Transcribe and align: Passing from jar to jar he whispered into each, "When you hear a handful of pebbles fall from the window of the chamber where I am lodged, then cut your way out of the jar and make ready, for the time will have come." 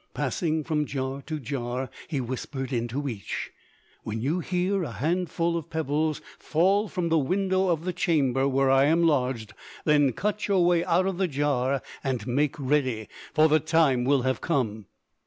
Passing 0.15 0.63
from 0.63 0.87
jar 0.87 1.21
to 1.27 1.39
jar 1.39 1.91
he 2.07 2.19
whispered 2.19 2.73
into 2.73 3.07
each, 3.07 3.51
"When 4.01 4.19
you 4.19 4.39
hear 4.39 4.81
a 4.81 4.93
handful 4.93 5.55
of 5.55 5.69
pebbles 5.69 6.21
fall 6.39 6.87
from 6.87 7.09
the 7.09 7.19
window 7.19 7.67
of 7.69 7.85
the 7.85 7.93
chamber 7.93 8.47
where 8.47 8.71
I 8.71 8.85
am 8.85 9.03
lodged, 9.03 9.53
then 9.85 10.11
cut 10.13 10.47
your 10.47 10.65
way 10.65 10.83
out 10.83 11.05
of 11.05 11.19
the 11.19 11.27
jar 11.27 11.83
and 12.03 12.25
make 12.25 12.55
ready, 12.59 13.09
for 13.35 13.47
the 13.47 13.59
time 13.59 14.03
will 14.03 14.23
have 14.23 14.41
come." 14.41 14.87